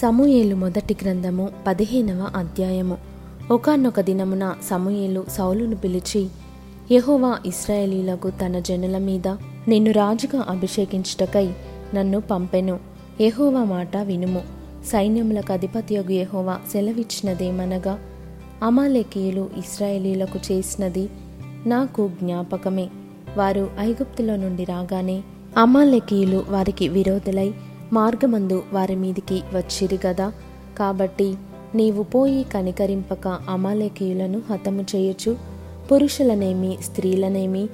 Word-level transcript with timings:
సమూయేలు 0.00 0.54
మొదటి 0.54 0.96
గ్రంథము 1.02 1.48
పదిహేనవ 1.66 2.30
అధ్యాయము. 2.36 2.96
ఒకానొక 3.50 4.00
దినమున 4.00 4.54
సమూయేలు 4.70 5.24
సౌలును 5.28 5.76
పిలిచి 5.76 6.28
యహోవా 6.92 7.38
ఇస్రాయేలీలకు 7.46 8.30
తన 8.30 8.58
జనుల 8.58 8.98
మీద 8.98 9.28
నిన్ను 9.68 9.92
రాజుగా 9.92 10.46
అభిషేకించుటకై 10.48 11.50
నన్ను 11.94 12.20
పంపెను. 12.20 12.78
యహోవా 13.20 13.64
మాట 13.64 13.96
వినుము. 13.96 14.42
సైన్యములకు 14.86 15.52
అధిపతియగు 15.52 16.12
యహోవా 16.12 16.58
సెలవిచ్చినదేమనగా 16.72 17.98
అమాలేకీయులు 18.62 19.50
ఇస్రాయేలీలకు 19.56 20.52
చేసినది 20.52 21.08
నాకు 21.66 22.10
జ్ఞాపకమే. 22.22 22.88
వారు 23.36 23.70
ఐగుప్తులో 23.78 24.36
నుండి 24.36 24.64
రాగానే 24.64 25.22
అమాలేకీయులు 25.56 26.44
వారికి 26.48 26.88
విరోధులై 26.88 27.54
మార్గమందు 27.92 28.62
వారి 28.72 28.96
మీదికి 28.96 29.42
వచ్చిరి 29.54 29.98
గదా. 30.06 30.32
కాబట్టి 30.78 31.34
నీవు 31.74 32.02
పోయి 32.02 32.42
కనికరింపక 32.42 33.28
అమాలేకీయులను 33.28 34.42
హతము 34.50 34.86
చేయొచ్చు. 34.96 35.36
పురుషులనేమి 35.92 36.78
స్త్రీలనేమి 36.82 37.68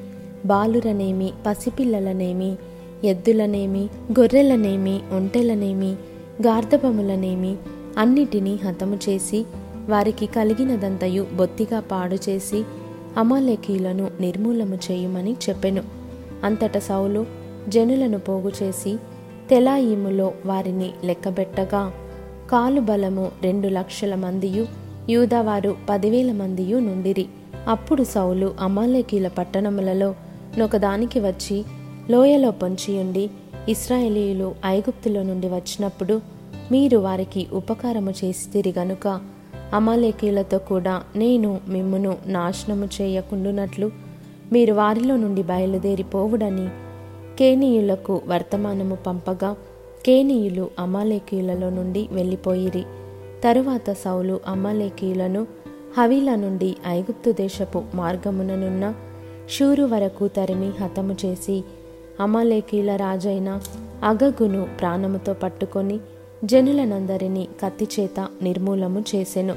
బాలురనేమి 0.47 1.33
పసిపిల్లలనేమి 1.47 2.57
ఎద్దులనేమి 3.05 3.89
గొర్రెలనేమి 4.21 5.01
ఒంటెలనేమి 5.13 5.93
గార్ధపములనేమి 6.43 7.57
అన్నిటినీ 7.99 8.55
హతము 8.55 8.99
చేసి 9.09 9.45
వారికి 9.89 10.27
కలిగినదంతయు 10.27 11.27
బొత్తిగా 11.35 11.81
పాడు 11.81 12.17
చేసి 12.29 12.65
అమాలేకీయులను 13.17 14.11
నిర్మూలము 14.21 14.79
చేయమని 14.91 15.37
చెప్పెను. 15.49 15.83
అంతట 16.45 16.79
సౌలు 16.79 17.27
జనులను 17.69 18.19
పోగు 18.19 18.53
చేసి 18.63 18.97
తెలాయిములో 19.51 20.33
వారిని 20.47 20.91
లెక్కబెట్టగా 21.05 21.93
కాలు 22.51 22.81
బలము 22.81 23.31
రెండు 23.43 23.69
లక్షల 23.69 24.15
మందియు 24.15 24.67
యూదావారు 25.11 25.77
పదివేల 25.91 26.33
మందియు 26.33 26.79
నుండిరి. 26.79 27.27
అప్పుడు 27.69 28.05
సౌలు 28.05 28.55
అమాలేకీల 28.61 29.29
పట్టణములలో 29.29 30.15
నొకదానికి 30.59 31.21
వచ్చి 31.21 31.65
లోయలో 32.11 32.51
పొంచియుండి 32.51 33.31
ఇస్రాయేలీయులు 33.69 34.55
ఐగుప్తులో 34.67 35.23
నుండి 35.23 35.49
వచ్చినప్పుడు 35.49 36.21
మీరు 36.73 36.99
వారికి 36.99 37.47
ఉపకారము 37.53 38.11
చేసితిరి 38.11 38.75
గనుక 38.79 39.21
అమాలేకీలతో 39.75 40.59
కూడా 40.59 41.03
నేను 41.17 41.61
మిమ్మును 41.69 42.17
నాశనము 42.27 42.89
చేయకుండునట్లు 43.01 43.91
మీరు 44.53 44.75
వారిలో 44.75 45.17
నుండి 45.17 45.43
బయలుదేరి 45.43 46.03
పోవుడని 46.03 46.69
కేనీయులకు 47.39 48.23
వర్తమానము 48.27 48.95
పంపగా 48.95 49.57
కేనీయులు 50.07 50.71
అమాలేకీయులలో 50.79 51.71
నుండి 51.71 52.09
వెళ్ళిపోయిరి. 52.13 52.85
తరువాత 53.45 53.93
సౌలు 53.93 54.41
అమాలేకీయులను 54.47 55.47
హవీలా 55.99 56.35
నుండి 56.37 56.77
ఐగుప్తు 56.87 57.31
దేశపు 57.31 57.83
మార్గముననున్న 57.95 58.95
షూరు 59.51 59.83
వరకు 59.83 60.29
తరిమి 60.29 60.69
హతము 60.69 61.17
చేసి 61.25 61.65
అమాలేకీయుల 62.21 62.97
రాజైన 62.97 63.61
అగగును 64.05 64.67
ప్రాణముతో 64.81 65.33
పట్టుకొని 65.33 65.99
జనులనందరినీ 66.45 67.49
కత్తిచేత 67.63 68.27
నిర్మూలము 68.43 69.05
చేసెను. 69.15 69.55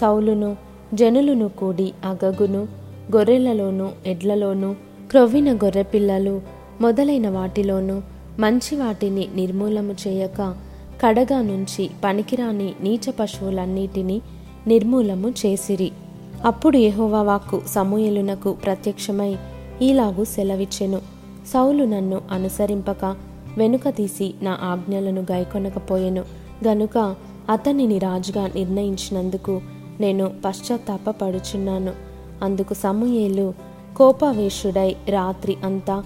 సౌలును 0.00 0.56
జనులును 0.94 1.48
కూడి 1.48 1.92
అగగును 2.04 2.68
గొర్రెలలోను 3.16 3.92
ఎడ్లలోనూ 4.06 4.74
క్రొవ్విన 5.10 5.56
గొర్రెపిల్లలు 5.56 6.63
మొదలైన 6.80 7.28
వాటిలోనూ 7.28 8.02
మంచి 8.38 8.76
వాటిని 8.76 9.28
నిర్మూలము 9.34 9.92
చేయక 9.92 10.54
కడగా 11.02 11.42
నుంచి 11.42 11.90
పనికిరాని 12.04 12.74
నీచ 12.80 13.10
పశువులన్నిటినీ 13.10 14.22
నిర్మూలము 14.66 15.28
చేసిరి. 15.28 15.92
అప్పుడు 16.44 16.76
యెహోవా 16.76 17.22
వాక్కు 17.22 18.52
ప్రత్యక్షమై 18.52 19.36
ఈలాగు 19.82 20.24
సెలవిచ్చెను. 20.24 21.00
సౌలు 21.46 21.84
నన్ను 21.84 22.20
అనుసరింపక 22.30 23.16
వెనుక 23.58 23.88
తీసి 23.88 24.34
నా 24.42 24.58
ఆజ్ఞలను 24.62 25.26
గైకొనకపోయెను. 25.32 26.24
గనుక 26.66 27.14
అతనిని 27.50 27.98
రాజుగా 27.98 28.46
నిర్ణయించినందుకు 28.46 29.60
నేను 30.00 30.32
పశ్చాత్తాపడుచున్నాను 30.44 31.92
అందుకు 32.42 32.74
సమూయేలు 32.74 33.54
కోపావేశుడై 33.96 34.96
రాత్రి 35.08 35.56
అంతా 35.64 36.04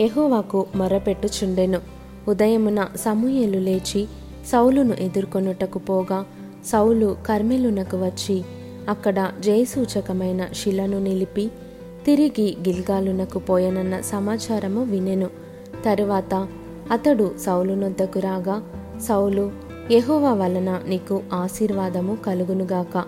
ఎహోవాకు 0.00 0.66
మొరపెట్టుచుండెను. 0.76 1.80
ఉదయమున 2.28 2.88
సమూయేలు 2.96 3.58
లేచి 3.58 4.06
సౌలును 4.46 4.94
ఎదుర్కొనుటకు 4.94 5.78
పోగా 5.78 6.24
సౌలు 6.66 7.16
కర్మెలునకు 7.26 7.96
వచ్చి 7.96 8.42
అక్కడ 8.88 9.32
జయసూచకమైన 9.40 10.46
శిలను 10.54 10.98
నిలిపి 10.98 11.50
తిరిగి 12.06 12.56
గిల్గాలునకు 12.68 13.38
పోయనన్న 13.38 14.00
సమాచారము 14.00 14.84
వినెను. 14.84 15.30
తరువాత 15.84 16.48
అతడు 16.90 17.34
సౌలునొద్దకు 17.46 18.18
రాగా 18.18 18.62
సౌలు 19.00 19.52
ఎహోవా 19.90 20.32
వలన 20.32 20.80
నీకు 20.88 21.22
ఆశీర్వాదము 21.32 22.18
కలుగునుగాక 22.26 23.04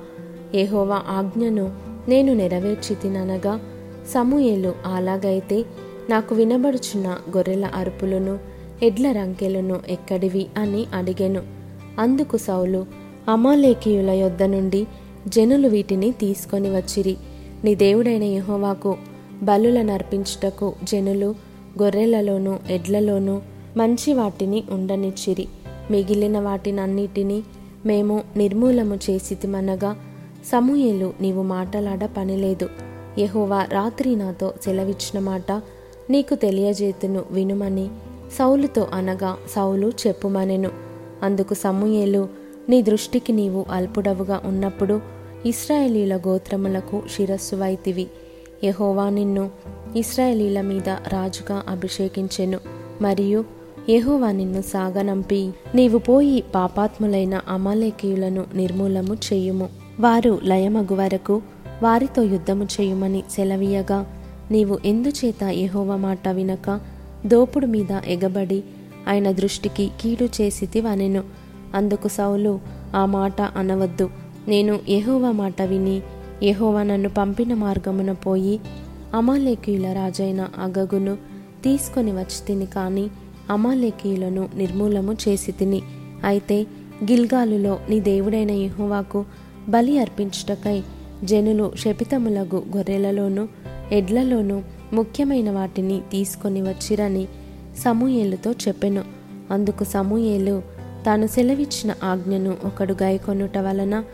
ఎహోవా 0.55 1.03
ఆజ్ఞను 1.09 1.73
నేను 2.09 2.35
నెరవేర్చితిననగా 2.35 3.61
సమూయేలు 4.15 4.75
అలాగైతే 4.87 5.65
నాకు 6.11 6.35
వినబడుచున్న 6.35 7.19
గొర్రెల 7.37 7.65
అరుపులను 7.65 8.39
ఎడ్ల 8.83 9.13
రంకెలను 9.13 9.81
ఎక్కడివి 9.89 10.47
అని 10.59 10.87
అడిగెను. 10.95 11.43
అందుకు 11.99 12.37
సౌలు 12.37 12.87
అమాలేకీయుల 13.29 14.11
యొద్ద 14.11 14.43
నుండి 14.43 14.87
జనులు 15.29 15.69
వీటిని 15.69 16.13
తీసుకొని 16.13 16.77
వచ్చిరి. 16.77 17.17
నీ 17.65 17.75
దేవుడైన 17.75 18.23
యెహోవాకు 18.23 18.97
బలుల 19.43 19.83
నర్పించుటకు 19.83 20.75
జనులు 20.85 21.35
గొర్రెలలోనూ 21.83 22.59
ఎడ్లలోనూ 22.71 23.41
మంచి 23.77 24.13
వాటిని 24.13 24.65
ఉండనిచ్చిరి. 24.71 25.49
మిగిలిన 25.91 26.41
వాటినన్నిటినీ 26.41 27.43
మేము 27.87 28.23
నిర్మూలము 28.37 28.95
చేసితిమనగా 29.11 29.97
సమూహలు 30.47 31.13
నీవు 31.21 31.43
మాటలాడ 31.43 32.09
పనిలేదు. 32.17 32.69
యహోవా 33.19 33.63
రాత్రి 33.63 34.17
నాతో 34.17 34.53
సెలవిచ్చిన 34.65 35.19
మాట 35.19 35.63
నీకు 36.11 36.35
తెలియజేతును 36.35 37.23
వినుమని. 37.31 37.89
సౌలుతో 38.39 38.89
అనగా 38.93 39.37
సౌలు 39.55 39.93
చెప్పుమనెను. 40.07 40.71
అందుకు 41.23 41.55
సమూయేలు 41.55 42.29
నీ 42.69 42.83
దృష్టికి 42.83 43.33
నీవు 43.33 43.65
అల్పుడవుగా 43.71 44.43
ఉన్నప్పుడు 44.45 45.01
ఇస్రాయేలీల 45.47 46.17
గోత్రములకు 46.17 47.03
శిరస్సు 47.17 47.57
వైతివి. 47.57 48.07
యహోవా 48.65 49.11
నిన్ను 49.11 49.51
ఇస్రాయేలీల 49.97 50.61
మీద 50.61 50.89
రాజుగా 50.89 51.63
అభిషేకించెను. 51.69 52.59
మరియు 53.01 53.45
యహోవా 53.91 54.33
నిన్ను 54.33 54.63
సాగనంపి. 54.63 55.51
నీవు 55.75 55.99
పోయి 55.99 56.45
పాపాత్ములైన 56.55 57.41
అమాలేకీయులను 57.49 58.45
నిర్మూలము 58.55 59.15
చేయుము. 59.15 59.69
వారు 60.01 60.39
లయమగు 60.45 60.95
వరకు 60.95 61.43
వారితో 61.83 62.23
యుద్ధము 62.23 62.65
చేయుమని 62.65 63.25
సెలవీయగా 63.31 64.16
నీవు 64.51 64.79
ఎందుచేత 64.85 65.43
ఎహోవ 65.43 65.97
మాట 65.97 66.29
వినక? 66.29 66.81
దోపుడు 67.27 67.67
మీద 67.67 68.01
ఎగబడి 68.07 68.63
ఆయన 69.09 69.31
దృష్టికి 69.31 69.91
కీడు 70.01 70.25
చేసితివనెను 70.25 71.25
అందుకు 71.75 72.09
సౌలు 72.09 72.61
ఆ 72.97 73.07
మాట 73.07 73.43
అనవద్దు. 73.43 74.11
నేను 74.49 74.81
యెహోవా 74.89 75.31
మాట 75.33 75.63
విని 75.63 76.03
యహోవా 76.43 76.83
నన్ను 76.83 77.09
పంపిన 77.09 77.55
మార్గమున 77.55 78.13
పోయి 78.13 78.61
అమాలేకీయుల 79.15 79.93
రాజైన 79.93 80.49
అగగును 80.59 81.15
తీసుకొని 81.65 82.13
వచ్చి 82.13 82.47
తిని 82.47 82.67
కాని 82.67 83.09
అమాలేకీయులను 83.51 84.49
నిర్మూలము 84.55 85.17
చేసి 85.29 85.53
తిని 85.53 85.83
అయితే 86.25 86.67
గిల్గాలులో 87.05 87.79
నీ 87.91 88.01
దేవుడైన 88.01 88.51
యహోవాకు 88.51 89.25
బలి 89.69 89.99
అర్పించుటకై 89.99 90.83
జనులు 91.25 91.73
శపితములగు 91.79 92.63
గొర్రెలలోనూ 92.77 93.49
ఎడ్లలోనూ 93.93 94.63
ముఖ్యమైన 94.93 95.51
వాటిని 95.51 96.01
తీసుకొని 96.11 96.63
వచ్చిరని 96.63 97.29
సమూయేలుతో 97.79 98.53
చెప్పెను. 98.53 99.05
అందుకు 99.51 99.85
సమూయేలు 99.85 100.63
తాను 101.07 101.27
సెలవిచ్చిన 101.27 101.95
ఆజ్ఞను 102.05 102.57
ఒకడు 102.65 102.93
గాయకొనుట 102.93 103.59
వలన 103.59 104.05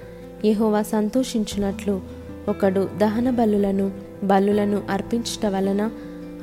యహోవా 0.44 0.82
సంతోషించినట్లు 0.82 2.00
ఒకడు 2.48 2.88
దహన 2.98 3.30
బలులను 3.30 3.90
బలులను 4.24 4.82
అర్పించుట 4.90 5.46
వలన 5.46 5.90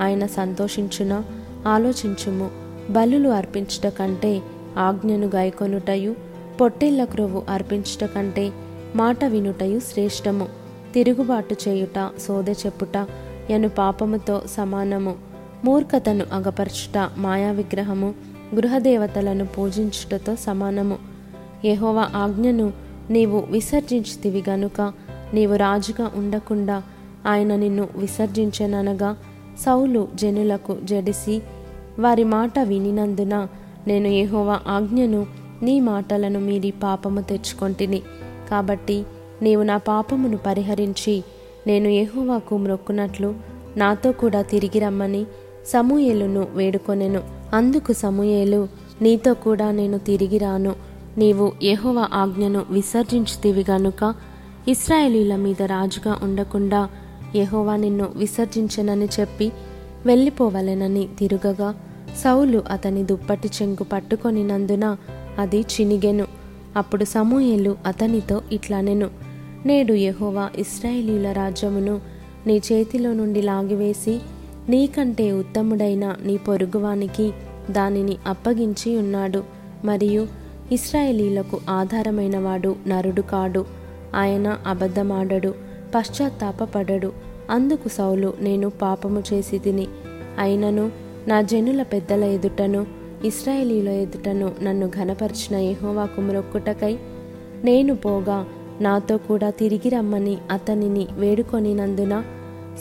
ఆయన 0.02 0.26
సంతోషించున? 0.26 1.24
ఆలోచించుము. 1.68 2.50
బలులు 2.90 3.30
అర్పించుట 3.30 3.88
కంటే 3.88 4.42
ఆజ్ఞను 4.78 5.28
గాయకొనుటయు 5.28 6.16
పొట్టేళ్ళ 6.62 7.04
క్రొవ్వు 7.04 7.44
అర్పించుట 7.50 8.10
కంటే 8.16 8.52
మాట 8.96 9.26
వినుటయు 9.26 9.80
శ్రేష్టము. 9.80 10.48
తిరుగుబాటు 10.94 11.56
చేయుట 11.68 12.10
సోదె 12.20 12.52
చెప్పుట 12.52 13.08
యను 13.52 13.70
పాపముతో 13.70 14.42
సమానము. 14.46 15.16
మూర్ఖతను 15.66 16.26
అగపరచుట 16.34 17.10
మాయా 17.18 17.52
విగ్రహము 17.52 18.14
గృహదేవతలను 18.56 19.46
పూజించుటతో 19.46 20.36
సమానము. 20.36 20.98
యహోవ 21.66 22.00
ఆజ్ఞను 22.00 22.74
నీవు 23.10 23.44
విసర్జించితివి 23.52 24.44
గనుక 24.50 24.82
నీవు 25.34 25.56
రాజుగా 25.56 26.12
ఉండకుండా 26.16 26.84
ఆయన 27.28 27.56
నిన్ను 27.56 27.88
విసర్జించెననగా 27.96 29.18
సౌలు 29.60 30.08
జనులకు 30.16 30.78
జడిసి 30.84 31.42
వారి 32.00 32.24
మాట 32.24 32.60
వినినందున 32.60 33.48
నేను 33.88 34.08
యహోవ 34.08 34.60
ఆజ్ఞను 34.68 35.26
నీ 35.64 35.80
మాటలను 35.80 36.40
మీరి 36.40 36.72
పాపము 36.72 37.22
తెచ్చుకొంటిని. 37.22 38.02
కాబట్టి 38.50 39.04
నీవు 39.42 39.64
నా 39.64 39.78
పాపమును 39.78 40.38
పరిహరించి 40.38 41.24
నేను 41.68 41.88
ఎహోవాకు 41.88 42.58
మ్రొక్కునట్లు 42.58 43.36
నాతో 43.78 44.12
కూడా 44.12 44.42
తిరిగి 44.42 44.80
రమ్మని 44.80 45.26
సమూయేలును 45.68 46.48
వేడుకొనెను. 46.54 47.24
అందుకు 47.54 47.94
సమూయేలు 47.94 48.68
నీతో 49.02 49.34
కూడా 49.34 49.72
నేను 49.72 49.98
తిరిగి 49.98 50.38
రాను. 50.38 50.76
నీవు 51.18 51.52
యెహోవా 51.64 52.10
ఆజ్ఞను 52.14 52.66
విసర్జించితివి 52.70 53.66
గనుక 53.72 54.14
ఇస్రాయేలీల 54.68 55.36
మీద 55.36 55.62
రాజుగా 55.62 56.20
ఉండకుండా 56.24 56.90
ఎహోవా 57.36 57.76
నిన్ను 57.76 58.10
విసర్జించనని 58.16 59.08
చెప్పి 59.20 59.52
వెళ్ళిపోవలెనని 60.06 61.08
తిరుగగా 61.20 61.76
సౌలు 62.24 62.64
అతని 62.72 63.04
దుప్పటి 63.04 63.50
చెంగు 63.62 63.84
పట్టుకొనినందున 63.84 64.98
అది 65.40 65.60
చినిగెను. 65.62 66.26
అప్పుడు 66.76 67.04
సమూయేలు 67.04 67.78
అతనితో 67.86 68.42
ఇట్లనెను. 68.52 69.29
నేడు 69.66 69.94
యహోవా 69.94 70.50
ఇస్రాయేలీల 70.56 71.32
రాజ్యమును 71.32 72.02
నీ 72.48 72.58
చేతిలో 72.58 73.14
నుండి 73.14 73.42
లాగివేసి 73.42 74.20
నీకంటే 74.70 75.32
ఉత్తముడైన 75.32 76.16
నీ 76.26 76.38
పొరుగువానికి 76.38 77.32
దానిని 77.72 78.18
అప్పగించి 78.28 78.98
ఉన్నాడు. 78.98 79.44
మరియు 79.86 80.28
ఇస్రాయేలీలకు 80.72 81.60
ఆధారమైన 81.70 82.38
వాడు 82.38 82.76
నరుడు 82.88 83.22
కాడు. 83.22 83.66
ఆయన 84.16 84.58
అబద్ధమాడడు 84.68 85.54
పశ్చాత్తాపడడు 85.96 87.12
అందుకు 87.50 87.90
సౌలు 87.90 88.34
నేను 88.40 88.70
పాపము 88.70 89.24
చేసి 89.34 89.60
తిని 89.60 89.88
అయినను 90.40 90.92
నా 91.28 91.42
జనుల 91.42 91.84
పెద్దల 91.84 92.24
ఎదుటను 92.24 92.86
ఇస్రాయేలీల 93.26 93.90
ఎదుటను 93.90 94.52
నన్ను 94.62 94.88
ఘనపరిచిన 94.88 95.60
యహోవాకు 95.60 96.22
మొక్కుటకై 96.22 97.00
నేను 97.64 97.96
పోగా 97.96 98.46
నాతో 98.82 99.18
కూడా 99.18 99.50
తిరిగి 99.50 99.90
రమ్మని 99.90 100.38
అతనిని 100.52 101.08
వేడుకొనినందున 101.12 102.24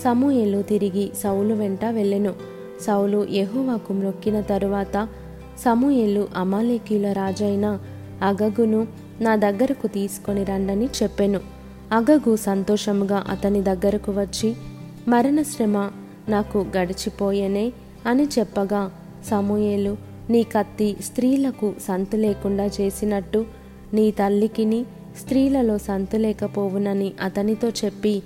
సమూయేలు 0.04 0.62
తిరిగి 0.62 1.10
సౌలు 1.22 1.54
వెంట 1.54 1.84
వెళ్ళెను. 1.84 2.34
సౌలు 2.80 3.26
యహోవాకు 3.30 3.92
మ్రొక్కిన 3.92 4.40
తరువాత 4.40 5.08
సమూయేలు 5.64 6.28
అమాలేకీల 6.36 7.12
రాజైన 7.12 7.78
అగగును 8.22 8.86
నా 9.20 9.36
దగ్గరకు 9.36 9.86
తీసుకొని 9.86 10.44
రండని 10.44 10.88
చెప్పెను. 11.02 11.40
అగగు 11.92 12.36
సంతోషముగా 12.36 13.24
అతని 13.28 13.62
దగ్గరకు 13.62 14.12
వచ్చి 14.12 14.54
మరణశ్రమ 15.08 15.90
నాకు 16.28 16.66
గడిచిపోయేనే 16.78 17.72
అని 18.06 18.24
చెప్పగా 18.24 18.90
సమూయేలు 19.30 19.96
నీ 20.30 20.42
కత్తి 20.42 20.96
స్త్రీలకు 21.04 21.74
సంతు 21.88 22.16
లేకుండా 22.16 22.66
చేసినట్టు 22.66 23.44
నీ 23.94 24.10
తల్లికిని 24.10 24.86
స్త్రీలలో 25.18 25.78
సంతు 25.78 26.16
లేకపోవునని 26.16 27.12
అతనితో 27.22 27.68
చెప్పి 27.68 28.22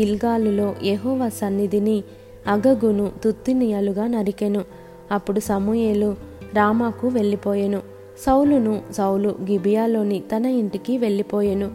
గిల్గాలులో 0.00 0.74
యహోవ 0.84 1.28
సన్నిధిని 1.28 2.04
అగగును 2.46 3.12
తుత్తినియలుగా 3.24 4.06
నరికెను. 4.06 4.64
అప్పుడు 5.10 5.40
సమూయేలు 5.40 6.16
రామాకు 6.54 7.08
వెళ్ళిపోయెను. 7.08 7.80
సౌలును 8.26 8.80
సౌలు 8.92 9.28
గిబియాలోని 9.50 10.22
తన 10.36 10.46
ఇంటికి 10.46 10.98
వెళ్ళిపోయెను. 10.98 11.70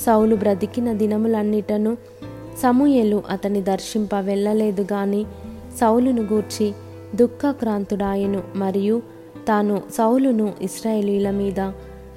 సౌలు 0.00 0.36
బ్రతికిన 0.36 0.92
దినములన్నిటను 0.92 1.96
సమూయేలు 2.62 3.22
అతని 3.30 3.62
దర్శింప 3.62 4.14
వెళ్ళలేదు 4.14 4.82
గాని 4.82 5.24
సౌలును 5.80 6.22
గూర్చి 6.22 6.72
దుఃఖక్రాంతుడాయెను. 7.14 8.42
మరియు 8.56 9.02
తాను 9.48 9.82
సౌలును 9.92 10.52
ఇస్రాయేలీల 10.62 11.30
మీద 11.30 11.60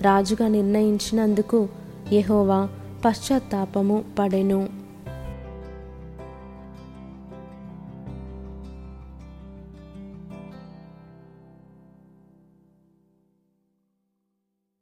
రాజుగా 0.01 0.47
నిర్ణయించినందుకు 0.47 1.67
యహోవా 2.13 2.69
పశ్చాత్తాపము 3.05 4.03
పడెను. 4.19 4.76